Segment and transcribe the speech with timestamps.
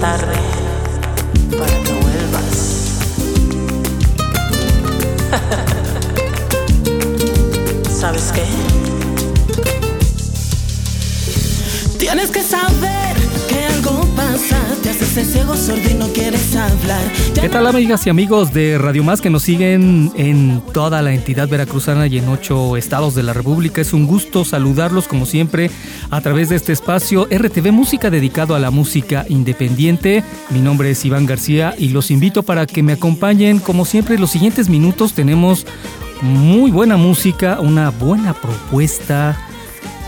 [0.00, 0.36] Tarde
[1.58, 2.56] para que vuelvas.
[8.00, 8.44] ¿Sabes qué?
[11.98, 13.09] Tienes que saber
[17.40, 21.48] ¿Qué tal amigas y amigos de Radio Más que nos siguen en toda la entidad
[21.48, 23.80] veracruzana y en ocho estados de la República?
[23.80, 25.70] Es un gusto saludarlos como siempre
[26.10, 30.22] a través de este espacio RTV Música dedicado a la música independiente.
[30.50, 34.30] Mi nombre es Iván García y los invito para que me acompañen como siempre los
[34.30, 35.12] siguientes minutos.
[35.12, 35.66] Tenemos
[36.22, 39.36] muy buena música, una buena propuesta.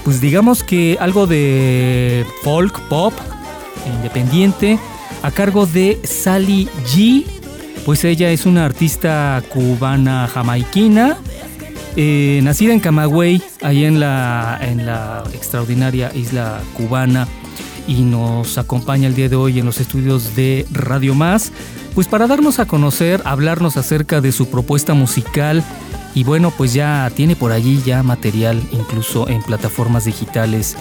[0.05, 3.15] Pues digamos que algo de folk, pop,
[3.87, 4.79] independiente,
[5.23, 7.25] a cargo de Sally G.
[7.85, 11.17] Pues ella es una artista cubana jamaiquina,
[11.97, 17.27] eh, nacida en Camagüey, ahí en la, en la extraordinaria isla cubana,
[17.89, 21.53] y nos acompaña el día de hoy en los estudios de Radio Más,
[21.95, 25.63] pues para darnos a conocer, hablarnos acerca de su propuesta musical.
[26.15, 30.77] Y bueno, pues ya tiene por allí ya material incluso en plataformas digitales.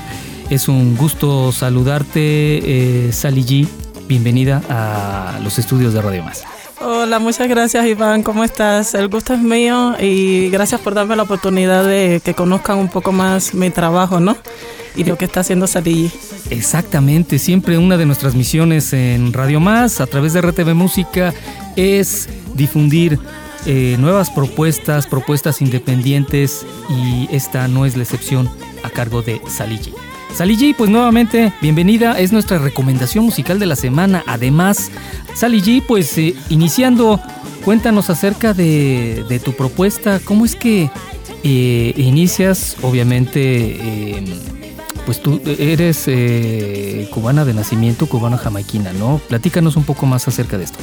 [0.51, 3.67] Es un gusto saludarte, eh, Sally G.
[4.09, 6.43] Bienvenida a los estudios de Radio Más.
[6.81, 8.93] Hola, muchas gracias Iván, ¿cómo estás?
[8.93, 13.13] El gusto es mío y gracias por darme la oportunidad de que conozcan un poco
[13.13, 14.35] más mi trabajo, ¿no?
[14.97, 16.11] Y lo que está haciendo Sadie.
[16.49, 21.33] Exactamente, siempre una de nuestras misiones en Radio Más, a través de RTV Música,
[21.77, 23.19] es difundir
[23.65, 28.49] eh, nuevas propuestas, propuestas independientes y esta no es la excepción
[28.83, 29.93] a cargo de Saligi.
[30.33, 34.23] Saligi, pues nuevamente, bienvenida, es nuestra recomendación musical de la semana.
[34.27, 34.89] Además,
[35.35, 37.19] Saligi, pues eh, iniciando,
[37.65, 40.89] cuéntanos acerca de, tu propuesta, cómo es que
[41.43, 44.23] eh, inicias, obviamente, eh,
[45.05, 49.19] pues tú eres eh, cubana de nacimiento, cubana jamaiquina, ¿no?
[49.27, 50.79] Platícanos un poco más acerca de esto.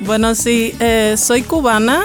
[0.00, 0.74] Bueno, sí,
[1.16, 2.02] soy cubana,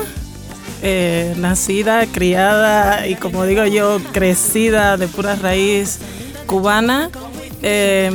[1.38, 6.00] nacida, criada y como digo yo, crecida de pura raíz
[6.49, 7.11] cubana,
[7.61, 8.11] eh,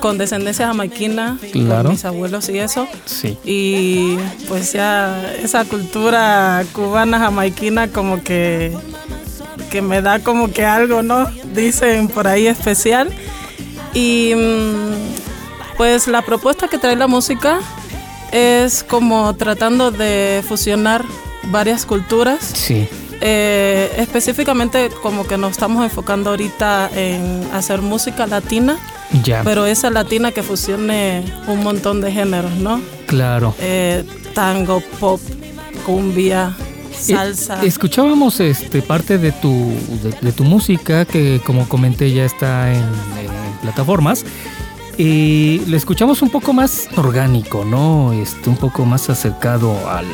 [0.00, 1.82] con descendencia jamaiquina, Claro.
[1.84, 2.86] con mis abuelos y eso.
[3.04, 3.36] Sí.
[3.44, 8.72] Y pues ya esa cultura cubana jamaiquina como que,
[9.70, 11.26] que me da como que algo, ¿no?
[11.52, 13.10] Dicen por ahí especial.
[13.92, 17.58] Y mm, pues la propuesta que trae la música
[18.30, 21.04] es como tratando de fusionar
[21.50, 22.38] varias culturas.
[22.54, 22.86] Sí.
[23.20, 28.76] Eh, específicamente como que nos estamos enfocando ahorita en hacer música latina,
[29.24, 29.42] Ya.
[29.42, 32.80] pero esa latina que fusione un montón de géneros, ¿no?
[33.06, 33.54] claro.
[33.60, 35.20] Eh, tango, pop,
[35.84, 36.54] cumbia,
[36.96, 37.62] salsa.
[37.64, 42.70] Eh, escuchábamos este parte de tu de, de tu música que como comenté ya está
[42.72, 44.24] en, en plataformas.
[44.96, 48.12] Y lo escuchamos un poco más orgánico, ¿no?
[48.12, 50.06] Este, un poco más acercado al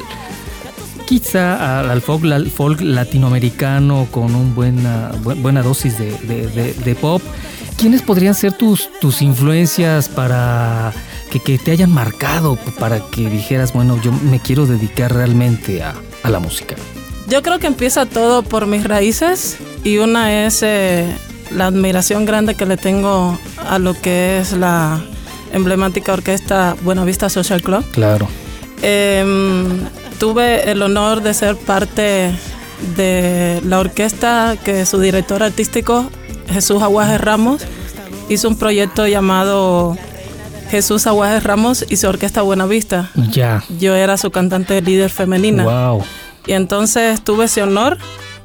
[1.07, 6.47] quizá al, al folk, al folk latinoamericano con una buena, bu- buena dosis de, de-
[6.49, 7.23] de- de pop.
[7.77, 10.93] ¿Quiénes podrían ser tus, tus influencias para
[11.31, 15.95] que, que te hayan marcado, para que dijeras, bueno, yo me quiero dedicar realmente a,
[16.23, 16.77] a la música?
[17.29, 21.05] Yo creo que empieza todo por mis raíces y una es eh,
[21.51, 25.01] la admiración grande que le tengo a lo que es la
[25.53, 27.85] emblemática orquesta Buenavista Social Club.
[27.93, 28.29] Claro.
[28.83, 29.81] Em,
[30.19, 32.33] tuve el honor de ser parte
[32.97, 36.07] de la orquesta que su director artístico,
[36.49, 37.63] Jesús Aguaje Ramos,
[38.29, 39.97] hizo un proyecto llamado
[40.71, 43.11] Jesús Aguaje Ramos y su orquesta Buenavista.
[43.31, 43.63] Ya.
[43.79, 45.65] Yo era su cantante líder femenina.
[45.65, 46.05] Wow.
[46.47, 47.99] Y entonces tuve ese honor,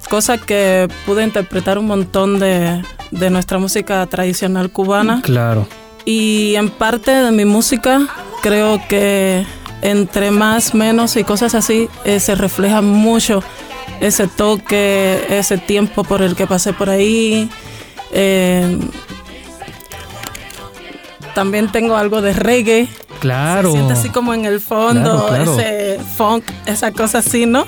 [0.09, 2.81] cosa que pude interpretar un montón de,
[3.11, 5.21] de nuestra música tradicional cubana.
[5.21, 5.67] Claro.
[6.05, 8.07] Y en parte de mi música
[8.41, 9.45] creo que
[9.81, 13.43] entre más, menos y cosas así eh, se refleja mucho
[13.99, 17.49] ese toque, ese tiempo por el que pasé por ahí.
[18.11, 18.79] Eh,
[21.35, 22.87] también tengo algo de reggae
[23.19, 23.71] Claro.
[23.71, 25.59] Se siente así como en el fondo, Claro, claro.
[25.59, 27.65] ese funk, esa cosa así, ¿no?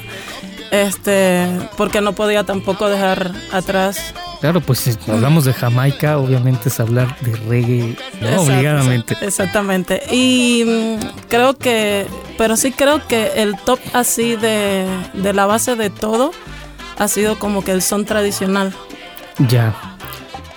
[0.71, 4.13] Este, porque no podía tampoco dejar atrás.
[4.41, 8.27] Claro, pues si hablamos de Jamaica, obviamente es hablar de reggae, ¿no?
[8.27, 9.17] Exacto, obligadamente.
[9.21, 10.01] Exactamente.
[10.11, 12.07] Y mm, creo que,
[12.39, 16.31] pero sí creo que el top así de, de la base de todo
[16.97, 18.73] ha sido como que el son tradicional.
[19.47, 19.75] Ya.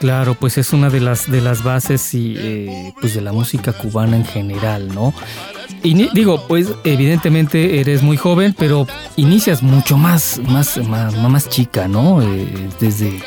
[0.00, 3.72] Claro, pues es una de las de las bases y eh, pues de la música
[3.72, 5.14] cubana en general, ¿no?
[5.82, 11.88] Y digo, pues evidentemente eres muy joven, pero inicias mucho más más más, más chica,
[11.88, 12.20] ¿no?
[12.20, 13.22] Eh, desde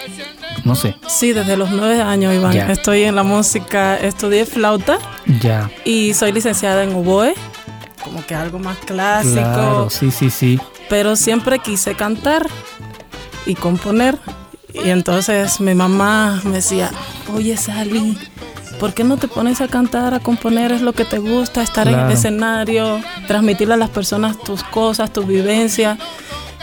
[0.63, 2.55] no sé, Sí, desde los nueve años, Iván.
[2.69, 4.97] Estoy en la música, estudié flauta
[5.41, 5.69] ya.
[5.85, 7.33] y soy licenciada en oboe,
[8.03, 9.33] como que algo más clásico.
[9.35, 10.59] Claro, sí, sí, sí.
[10.89, 12.47] pero siempre quise cantar
[13.45, 14.17] y componer.
[14.73, 16.91] Y entonces mi mamá me decía,
[17.33, 18.17] oye Sally,
[18.79, 20.71] ¿por qué no te pones a cantar, a componer?
[20.71, 25.11] Es lo que te gusta, estar en el escenario, transmitirle a las personas tus cosas,
[25.11, 25.97] tus vivencias.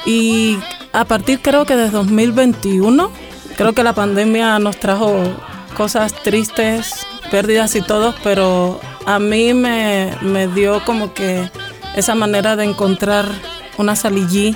[0.06, 0.58] Y
[0.92, 3.10] a partir creo que de 2021,
[3.56, 5.16] creo que la pandemia nos trajo
[5.76, 11.50] cosas tristes, pérdidas y todo, pero a mí me, me dio como que
[11.96, 13.26] esa manera de encontrar
[13.78, 14.54] una salillí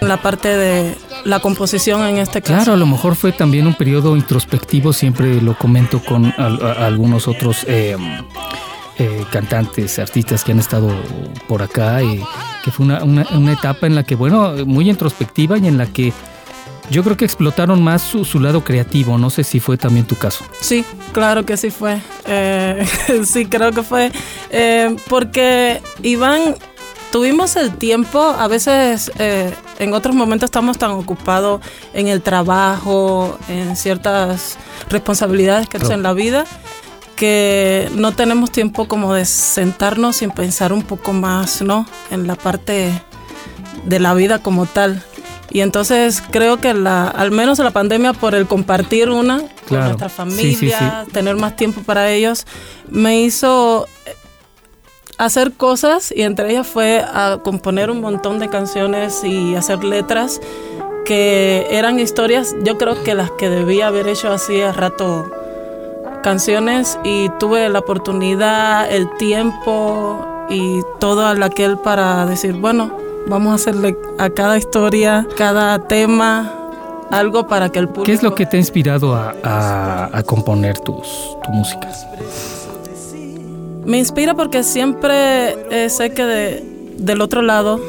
[0.00, 0.94] en la parte de
[1.24, 2.54] la composición en este caso.
[2.54, 6.86] Claro, a lo mejor fue también un periodo introspectivo, siempre lo comento con al- a-
[6.86, 7.96] algunos otros eh,
[8.98, 10.90] eh, cantantes, artistas que han estado
[11.48, 12.20] por acá, eh,
[12.64, 16.12] que fue una- una etapa en la que, bueno, muy introspectiva y en la que
[16.90, 20.16] yo creo que explotaron más su, su lado creativo, no sé si fue también tu
[20.16, 20.44] caso.
[20.60, 21.98] Sí, claro que sí fue.
[22.26, 22.86] Eh,
[23.26, 24.12] sí, creo que fue.
[24.50, 26.56] Eh, porque Iván,
[27.10, 31.60] tuvimos el tiempo, a veces eh, en otros momentos estamos tan ocupados
[31.94, 34.58] en el trabajo, en ciertas
[34.90, 35.94] responsabilidades que Claro.
[35.94, 36.44] en la vida,
[37.16, 41.86] que no tenemos tiempo como de sentarnos y pensar un poco más, ¿no?
[42.10, 42.90] En la parte
[43.84, 45.02] de la vida como tal.
[45.54, 50.08] Y entonces creo que la, al menos la pandemia por el compartir una con nuestra
[50.08, 52.44] Sí, familia, sí, tener más tiempo para ellos,
[52.90, 54.14] me hizo eh,
[55.16, 60.40] hacer cosas y entre ellas fue a componer un montón de canciones y hacer letras
[61.06, 65.30] que eran historias, yo creo que las que debía haber hecho hacía rato
[66.24, 66.98] canciones.
[67.04, 73.96] Y tuve la oportunidad, el tiempo y todo aquel para decir, bueno, vamos a hacerle
[74.18, 76.52] a cada historia, cada tema,
[77.10, 78.04] algo para que el público...
[78.04, 81.88] ¿Qué es lo que te ha inspirado a, a- a componer tus, tu música?
[83.84, 86.64] Me inspira porque siempre eh, sé que de-
[86.98, 87.80] del otro lado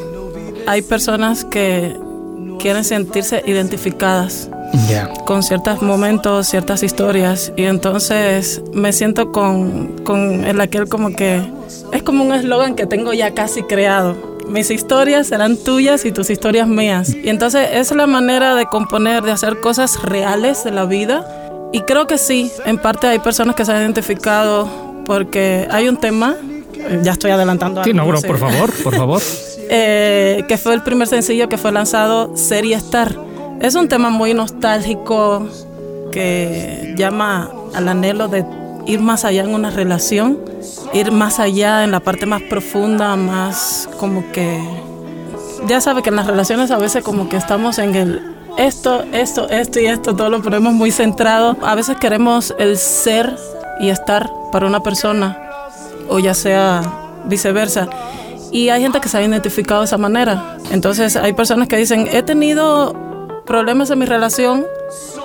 [0.68, 1.96] hay personas que
[2.60, 4.50] quieren sentirse identificadas
[5.26, 11.42] con ciertos momentos, ciertas historias y entonces me siento con, con el aquel como que
[11.94, 14.35] es como un eslogan que tengo ya casi creado.
[14.48, 17.14] Mis historias serán tuyas y tus historias mías.
[17.14, 21.26] Y entonces es la manera de componer, de hacer cosas reales de la vida.
[21.74, 24.70] Y creo que sí, en parte hay personas que se han identificado
[25.06, 26.36] porque hay un tema,
[27.04, 29.22] ya estoy adelantando Sí, algo, no, bro, por favor, por favor.
[29.68, 33.18] Eh, que fue el primer sencillo que fue lanzado, Ser y Estar.
[33.60, 35.48] Es un tema muy nostálgico
[36.12, 38.46] que llama al anhelo de
[38.86, 40.40] ir más allá en una relación,
[40.94, 44.60] ir más allá en la parte más profunda, más como que...
[45.68, 49.50] Ya sabe que en las relaciones a veces como que estamos en el esto, esto,
[49.50, 51.58] esto y esto, todo lo ponemos muy centrado.
[51.62, 53.36] A veces queremos el ser
[53.80, 55.38] y estar para una persona,
[56.08, 56.82] o ya sea
[57.26, 57.90] viceversa.
[58.52, 60.58] Y hay gente que se ha identificado de esa manera.
[60.72, 62.96] Entonces hay personas que dicen, he tenido
[63.46, 64.66] problemas en mi relación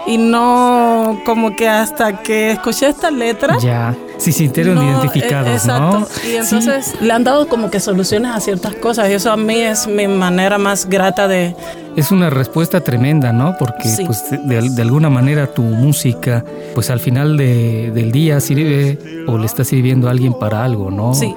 [0.07, 3.59] y no como que hasta que escuché esta letra.
[3.59, 3.95] Ya.
[4.19, 6.00] Se sintieron no, identificados, eh, exacto.
[6.00, 6.07] ¿no?
[6.31, 9.09] Y entonces le han dado como que soluciones a ciertas cosas.
[9.09, 11.55] Y eso a mí es mi manera más grata de...
[11.97, 13.57] Es una respuesta tremenda, ¿no?
[13.59, 14.05] Porque Sí.
[14.05, 19.38] pues de, de alguna manera tu música, pues al final de- del día sirve o
[19.38, 21.14] le está sirviendo a alguien para algo, ¿no?
[21.14, 21.35] Sí.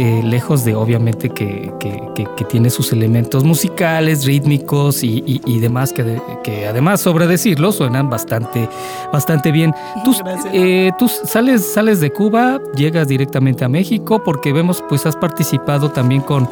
[0.00, 5.40] Eh, lejos de obviamente que, que- que- que tiene sus elementos musicales, rítmicos y, y-
[5.44, 8.68] y demás, que, de- que además, sobre decirlo, suenan bastante,
[9.12, 9.74] bastante bien.
[10.04, 10.14] Tú,
[10.52, 15.90] eh, tú sales, sales de Cuba, llegas directamente a México, porque vemos, pues has participado
[15.90, 16.48] también con,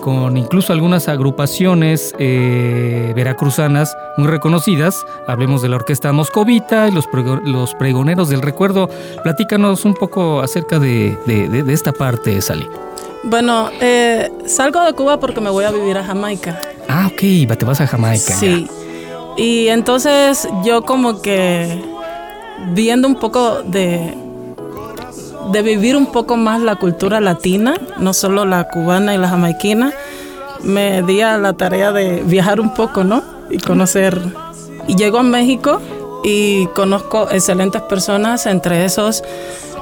[0.00, 5.04] con incluso algunas agrupaciones eh, veracruzanas muy reconocidas.
[5.26, 8.88] Hablemos de la Orquesta Moscovita y los, prego- los Pregoneros del Recuerdo.
[9.22, 12.68] Platícanos un poco acerca de, de- de- de esta parte, Sally.
[13.24, 16.60] Bueno, eh, salgo de Cuba porque me voy a vivir a Jamaica.
[16.88, 17.20] Ah, ok,
[17.58, 18.34] te vas a Jamaica.
[18.34, 18.68] Sí.
[19.36, 21.82] Y entonces yo como que
[22.72, 24.14] viendo un poco de,
[25.52, 29.92] de vivir un poco más la cultura latina, no solo la cubana y la jamaiquina,
[30.62, 33.22] me di a la tarea de viajar un poco, ¿no?
[33.50, 34.20] Y conocer.
[34.86, 35.80] Y llego a México
[36.24, 39.22] y conozco excelentes personas, entre esos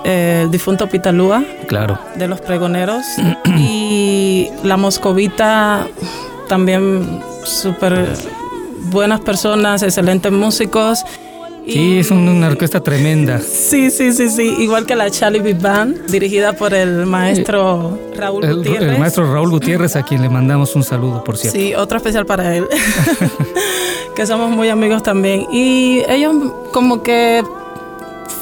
[0.05, 1.99] eh, el difunto Pitalúa, Claro.
[2.17, 3.05] de los pregoneros,
[3.59, 5.87] y la moscovita,
[6.49, 8.07] también súper
[8.91, 11.05] buenas personas, excelentes músicos.
[11.67, 13.41] Sí, es un- una orquesta tremenda.
[13.41, 14.55] Sí, sí, sí, sí.
[14.61, 18.93] Igual que la Charlie Big Band, dirigida por el maestro Raúl El, Gutiérrez.
[18.93, 21.59] el maestro Raúl Gutiérrez, a quien le mandamos un saludo, por cierto.
[21.59, 22.67] Sí, otro especial para él.
[24.17, 25.47] que somos muy amigos también.
[25.53, 26.35] Y ellos
[26.73, 27.43] como que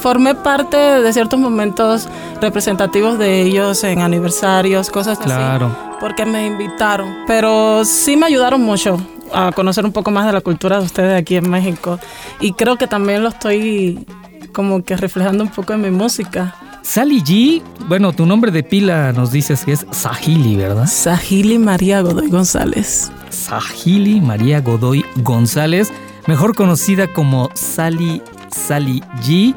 [0.01, 2.07] formé parte de ciertos momentos
[2.41, 5.25] representativos de ellos en aniversarios, cosas así.
[5.27, 5.75] Claro.
[5.99, 7.07] Porque me invitaron.
[7.27, 8.97] Pero sí me ayudaron mucho
[9.33, 11.99] a conocer un poco más de la cultura de ustedes aquí en México.
[12.39, 14.05] Y creo que también lo estoy
[14.53, 16.55] como que reflejando un poco en mi música.
[16.81, 20.85] Sally G, bueno, tu nombre de pila nos dices que es Sahili, ¿verdad?
[20.85, 23.11] Sahili María Godoy González.
[23.29, 25.91] Sahili María Godoy González,
[26.27, 29.55] mejor conocida como Sally, Sally G.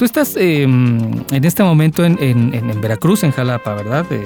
[0.00, 4.06] Tú estás eh, en este momento en, en- Veracruz, en Jalapa, ¿verdad?
[4.10, 4.24] Eh,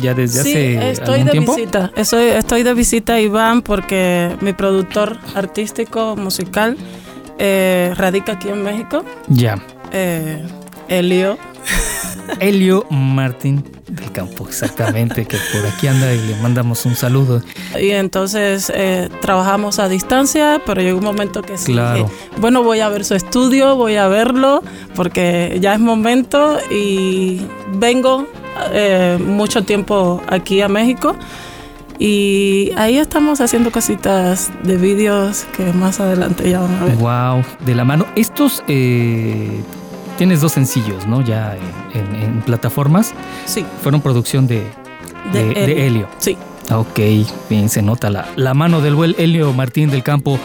[0.00, 1.54] ya desde sí, hace estoy algún de tiempo.
[1.54, 1.92] visita.
[1.94, 6.78] Estoy, estoy de visita a Iván porque mi productor artístico musical
[7.38, 9.04] eh, radica aquí en México.
[9.28, 9.58] Ya.
[9.92, 10.42] Eh,
[10.88, 11.36] Elio.
[12.38, 17.42] Elio Martín del Campo, exactamente, que por aquí anda y le mandamos un saludo.
[17.80, 21.72] Y entonces eh, trabajamos a distancia, pero llegó un momento que sí.
[21.72, 22.04] Claro.
[22.04, 24.62] dije, bueno, voy a ver su estudio, voy a verlo,
[24.94, 27.42] porque ya es momento y
[27.74, 28.26] vengo
[28.72, 31.16] eh, mucho tiempo aquí a México.
[31.98, 36.96] Y ahí estamos haciendo cositas de vídeos que más adelante ya van a ver.
[36.96, 38.06] Wow, de la mano.
[38.16, 39.62] Estos, eh,
[40.20, 41.22] tienes dos sencillos, ¿no?
[41.22, 41.56] Ya
[41.94, 43.14] en, en- en plataformas.
[43.46, 44.66] Sí, Fueron producción de,
[45.32, 46.08] de, de, de Helio.
[46.18, 46.36] Sí.
[46.70, 47.00] Ok,
[47.48, 50.38] bien, se nota la, la mano del buen Helio Martín del Campo.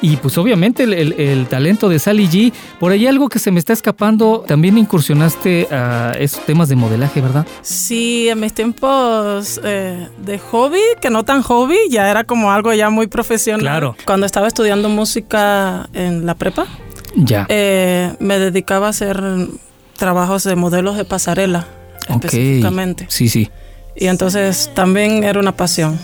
[0.00, 2.52] Y pues obviamente el, el- el talento de Sally G.
[2.80, 7.20] Por ahí algo que se me está escapando, también incursionaste a esos temas de modelaje,
[7.20, 7.44] ¿verdad?
[7.60, 12.72] Sí, en mis tiempos eh, de hobby, que no tan hobby, ya era como algo
[12.72, 13.60] ya muy profesional.
[13.60, 13.94] Claro.
[14.06, 16.66] Cuando estaba estudiando música en la prepa,
[17.20, 17.46] Ya.
[17.48, 19.20] eh, me dedicaba a hacer
[19.96, 21.66] trabajos de modelos de pasarela,
[22.08, 22.24] ok.
[22.24, 23.06] específicamente.
[23.08, 23.50] Sí, sí.
[23.96, 25.98] Y entonces también era una pasión.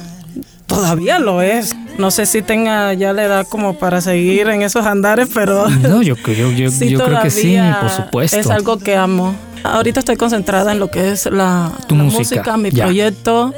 [0.66, 1.76] Todavía lo es.
[1.99, 6.02] No sé si tenga ya la edad como para seguir en esos andares, pero No,
[6.02, 8.37] yo, yo, yo, sí, yo creo que sí, por supuesto.
[8.38, 9.35] Es algo que amo.
[9.62, 12.85] Ahorita estoy concentrada en lo que es la, Tu la música, mi ya.
[12.87, 13.54] proyecto,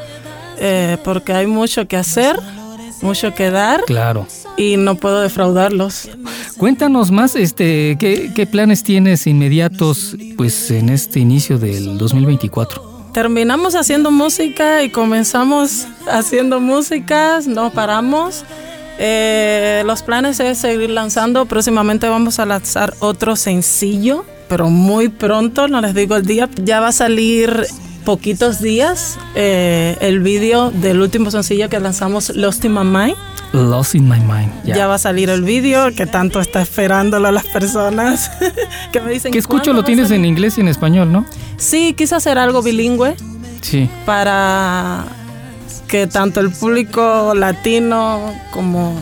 [0.58, 2.38] eh, porque hay mucho que hacer,
[3.02, 4.26] mucho que dar Claro.
[4.56, 6.08] y no puedo defraudarlos.
[6.56, 13.10] Cuéntanos más, este, ¿qué, qué planes tienes inmediatos, pues, en este inicio del 2024?
[13.12, 18.44] Terminamos haciendo música y comenzamos haciendo música, no paramos.
[18.98, 21.46] Eh, los planes es seguir lanzando.
[21.46, 26.48] Próximamente vamos a lanzar otro sencillo, pero muy pronto, no les digo el día.
[26.62, 27.66] Ya va a salir
[28.06, 33.16] poquitos días eh, el vídeo del último sencillo que lanzamos, Lost in My Mind.
[33.52, 34.50] Lost in My Mind.
[34.64, 34.76] Ya.
[34.76, 38.30] Ya va a salir el vídeo que tanto está esperándolo las personas
[38.92, 40.20] que me dicen que escucho "¿Cuándo lo tienes salir?".
[40.20, 41.26] en inglés y en español, ¿no?
[41.58, 43.14] Sí, quise hacer algo bilingüe.
[43.60, 43.90] Sí.
[44.06, 45.04] para
[45.88, 48.94] que tanto el público latino como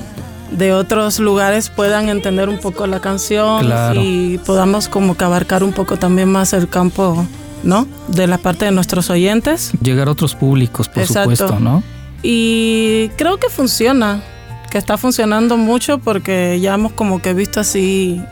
[0.51, 4.01] de otros lugares puedan entender un poco la canción Claro.
[4.03, 7.27] y podamos como que abarcar un poco también más el campo,
[7.64, 7.88] ¿no?
[8.09, 9.73] De la parte de nuestros oyentes.
[9.83, 11.35] Llegar a otros públicos, por Exacto.
[11.37, 11.83] supuesto, ¿no?
[12.23, 14.23] Y creo que funciona,
[14.71, 18.23] que está funcionando mucho porque ya hemos como que visto así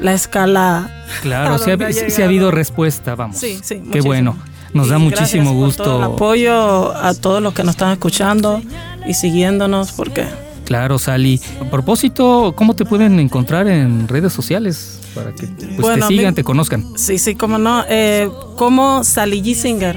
[0.00, 0.90] la escala.
[1.22, 3.36] Claro, ¿A sí ha, ha habido respuesta, vamos.
[3.38, 4.06] Sí, sí, Qué muchísimo.
[4.06, 4.36] bueno.
[4.74, 6.14] Nos da Y muchísimo gracias por todo el gusto.
[6.14, 8.60] apoyo a todos los que nos están escuchando
[9.06, 10.26] y siguiéndonos porque
[10.64, 11.40] Claro, Sally.
[11.64, 14.95] A propósito, ¿cómo te pueden encontrar en redes sociales?
[15.16, 16.84] Para que pues, Bueno, te sigan, mi- te conozcan.
[16.96, 17.84] Sí, sí, cómo no.
[17.88, 19.96] Eh, como Sally G Singer.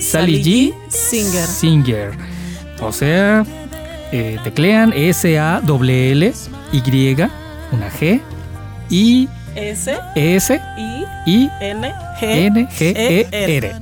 [0.00, 0.74] Sally G.
[0.88, 1.46] Singer.
[1.46, 2.12] Singer.
[2.80, 3.44] O sea,
[4.12, 6.32] eh, teclean S-A-L-L,
[6.72, 7.16] Y,
[7.72, 8.20] una G,
[8.88, 13.72] I, S S, I I, N G N, G, E, R.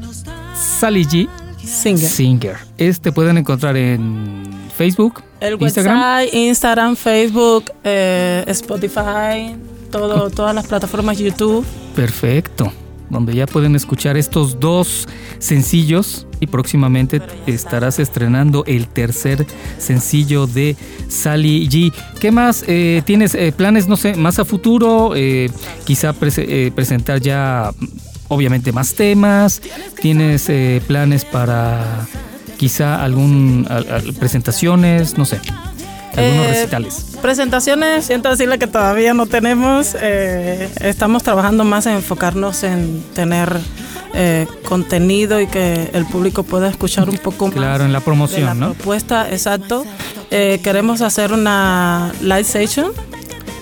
[0.80, 1.28] Sally G.
[1.64, 2.08] Singer.
[2.08, 2.56] Singer.
[2.78, 4.42] Este pueden encontrar en
[4.76, 5.96] Facebook, El Instagram.
[6.00, 9.54] website, Instagram, Facebook, eh, Spotify,
[9.90, 11.64] todo, todas las plataformas YouTube.
[11.94, 12.72] Perfecto.
[13.10, 19.46] Donde ya pueden escuchar estos dos sencillos y próximamente estarás estrenando el tercer
[19.78, 20.76] sencillo de
[21.08, 21.92] Sally G.
[22.20, 23.34] ¿Qué más eh, tienes?
[23.34, 25.12] eh, planes, no sé, más a futuro?
[25.16, 25.50] Eh,
[25.86, 27.72] quizá prese- eh, presentar ya
[28.28, 29.62] obviamente más temas,
[30.02, 32.06] tienes eh, planes para
[32.58, 35.40] quizá algún al- al- presentaciones, no sé,
[36.18, 37.06] algunos Eh, recitales.
[37.22, 39.96] Presentaciones, siento decirle que todavía no tenemos.
[40.00, 43.58] eh, estamos trabajando más en enfocarnos en tener
[44.14, 47.54] eh, contenido y que el público pueda escuchar un poco más.
[47.56, 48.72] Claro, en la de la promoción, ¿no?
[48.72, 49.84] propuesta, exacto.
[50.30, 52.92] Eh, queremos hacer una live session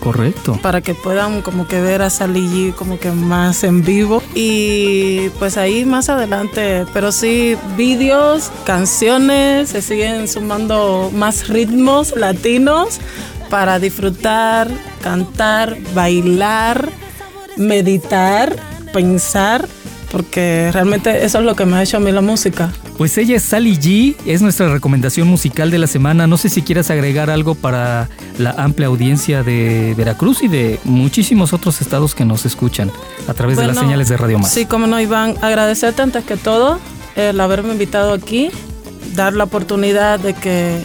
[0.07, 0.57] Correcto.
[0.63, 5.57] para que puedan como que ver a Sally como que más en vivo y pues
[5.57, 13.01] ahí más adelante pero sí vídeos canciones se siguen sumando más ritmos latinos
[13.51, 14.71] para disfrutar
[15.03, 16.89] cantar bailar
[17.57, 18.55] meditar
[18.93, 19.67] pensar
[20.11, 23.37] porque realmente eso es lo que me ha hecho a mí la música Pues ella
[23.37, 26.27] es Sally G, es nuestra recomendación musical de la semana.
[26.27, 28.09] No sé si quieras agregar algo para
[28.39, 32.91] la amplia audiencia de Veracruz y de muchísimos otros estados que nos escuchan
[33.29, 34.53] a través de las señales de Radio Más.
[34.53, 36.79] Sí, como no, Iván, agradecerte antes que todo
[37.17, 38.51] el haberme invitado aquí,
[39.15, 40.83] dar la oportunidad de que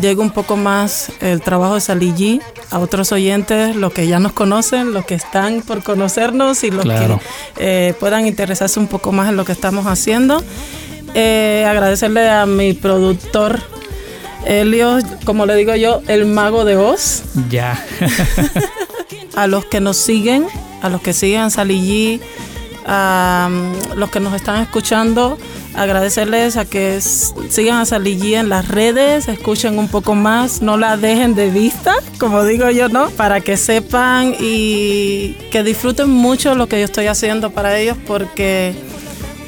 [0.00, 4.18] llegue un poco más el trabajo de Sally G a otros oyentes, los que ya
[4.18, 7.20] nos conocen, los que están por conocernos y los Claro.
[7.56, 10.42] que eh, puedan interesarse un poco más en lo que estamos haciendo.
[11.14, 13.58] Eh, agradecerle a mi productor.
[14.46, 17.84] Elio, como le digo yo, el mago de Oz Ya.
[19.36, 20.46] a los que nos siguen,
[20.82, 22.20] a los que siguen G,
[22.86, 25.36] a mm, los que nos están escuchando,
[25.74, 30.96] agradecerles a que sigan a G en las redes, escuchen un poco más, no la
[30.96, 33.10] dejen de vista, como digo yo, ¿no?
[33.10, 38.74] Para que sepan y que disfruten mucho lo que yo estoy haciendo para ellos porque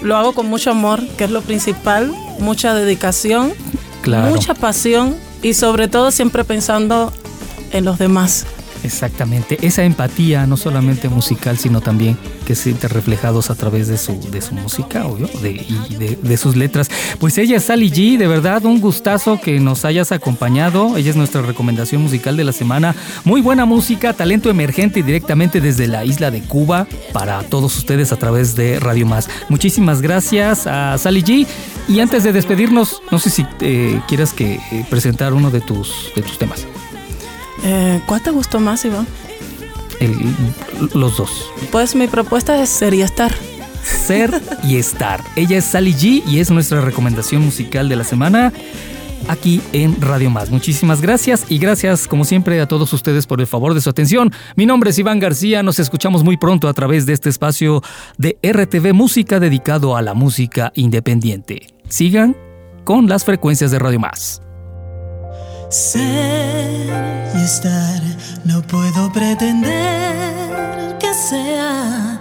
[0.02, 3.52] lo hago con mucho amor, que es lo principal, mucha dedicación,
[4.02, 4.31] Claro.
[4.31, 7.12] mucha pasión y sobre todo siempre pensando
[7.73, 8.47] en los demás.
[8.83, 14.19] Exactamente, esa empatía no solamente musical, sino también que se reflejados a través de su,
[14.31, 16.90] de su música, obvio, de, y de, de sus letras.
[17.18, 20.97] Pues ella es Sally G, de verdad un gustazo que nos hayas acompañado.
[20.97, 22.95] Ella es nuestra recomendación musical de la semana.
[23.25, 28.16] Muy buena música, talento emergente directamente desde la isla de Cuba para todos ustedes a
[28.16, 29.29] través de Radio Más.
[29.49, 31.47] Muchísimas gracias a Sally G.
[31.88, 36.12] Y antes de despedirnos, no sé si eh, quieras que eh, presentar uno de tus,
[36.14, 36.66] de tus temas.
[37.65, 39.07] Eh, ¿Cuál te gustó más, Iván?
[40.01, 40.35] El-
[40.95, 41.47] los dos.
[41.71, 43.33] Pues mi propuesta es sería estar.
[43.83, 45.21] Ser y estar.
[45.37, 48.53] Ella es Sally G y es nuestra recomendación musical de la semana
[49.29, 50.51] aquí en Radio Más.
[50.51, 54.33] Muchísimas gracias y gracias como siempre a todos ustedes por el favor de su atención.
[54.57, 57.83] Mi nombre es Iván García, nos escuchamos muy pronto a través de este espacio
[58.19, 61.69] de RTV Música dedicado a la música independiente.
[61.88, 62.37] Sigan
[62.85, 64.43] con las frecuencias de Radio Más.
[65.73, 68.03] Ser y estar,
[68.45, 72.21] no puedo pretender que sea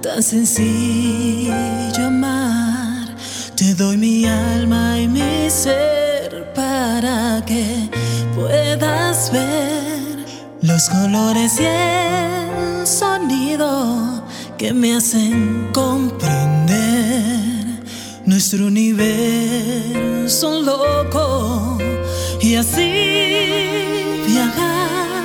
[0.00, 3.08] tan sencillo amar.
[3.56, 7.90] Te doy mi alma y mi ser para que
[8.36, 10.24] puedas ver
[10.62, 14.22] los colores y el sonido
[14.56, 16.22] que me hacen comprender
[18.24, 21.73] nuestro universo loco
[22.54, 22.90] y así
[24.28, 25.18] viajar,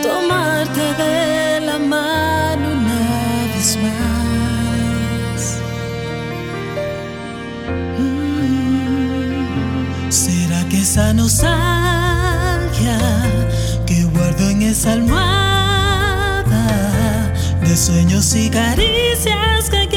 [0.00, 3.02] tomarte de la mano una
[3.52, 5.40] vez más.
[7.98, 9.42] Mm,
[10.08, 12.98] ¿Será que esa nostalgia
[13.84, 16.44] que guardo en esa almohada
[17.60, 19.95] de sueños y caricias que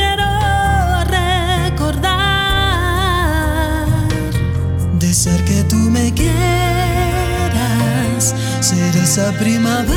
[9.09, 9.95] ser esa primavera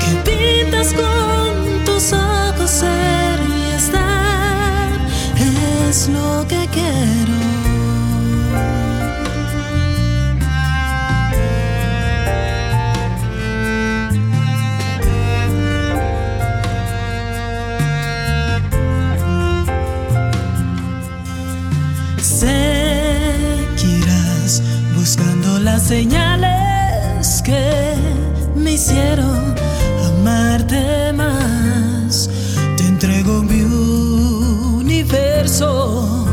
[0.00, 4.90] que pintas con tus ojos, ser y estar
[5.88, 7.47] es lo que quiero.
[25.88, 27.94] Señales que
[28.54, 29.54] me hicieron
[30.04, 32.28] amarte más.
[32.76, 33.62] Te entrego mi
[34.82, 36.26] universo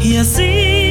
[0.00, 0.83] y así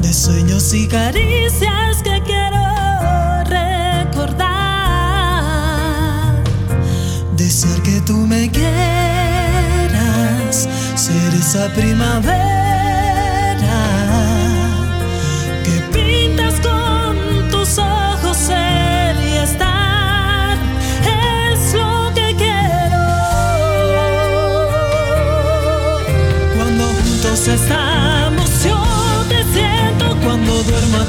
[0.00, 4.48] de sueños y caricias que quiero recordar.
[7.36, 8.70] Desear que tú me quieras,
[10.96, 12.59] ser esa primavera.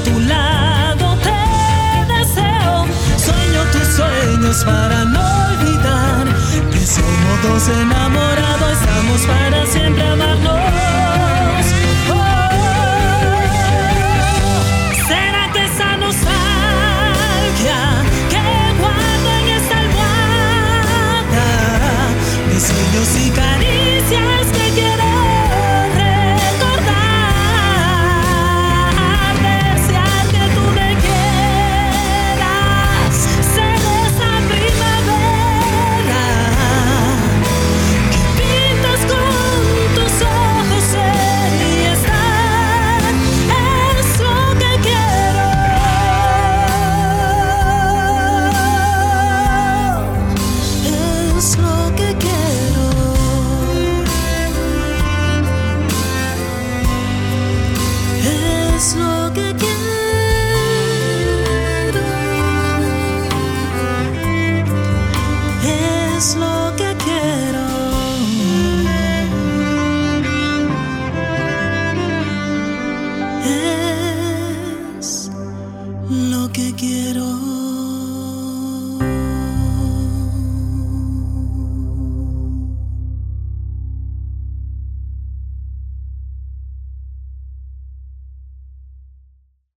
[0.04, 2.86] tu lado te deseo.
[3.16, 6.26] Sueño tus sueños para no olvidar
[6.72, 11.31] que somos dos enamorados, estamos para siempre amarnos.